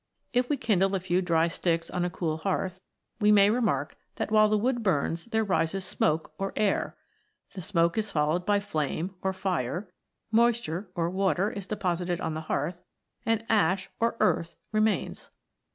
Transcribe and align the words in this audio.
If 0.33 0.49
we 0.49 0.57
kindle 0.57 0.95
a 0.95 0.99
few 0.99 1.21
dry 1.21 1.47
sticks 1.47 1.87
on 1.91 2.03
a 2.03 2.09
cool 2.09 2.37
hearth, 2.37 2.79
we 3.19 3.31
may 3.31 3.51
remark 3.51 3.95
that 4.15 4.31
while 4.31 4.49
the 4.49 4.57
wood 4.57 4.81
burns 4.81 5.25
there 5.25 5.43
rises 5.43 5.85
smoke 5.85 6.33
or 6.39 6.53
air; 6.55 6.97
the 7.53 7.61
smoke 7.61 7.99
is 7.99 8.11
fol 8.11 8.29
lowed 8.31 8.43
by 8.43 8.59
flame 8.61 9.13
or 9.21 9.31
fire; 9.31 9.91
moisture 10.31 10.89
or 10.95 11.11
water 11.11 11.51
is 11.51 11.67
depo 11.67 11.95
sited 11.99 12.19
on 12.19 12.33
the 12.33 12.41
hearth; 12.49 12.81
and 13.27 13.45
ash 13.47 13.91
or 13.99 14.17
earth 14.19 14.55
remains. 14.71 15.29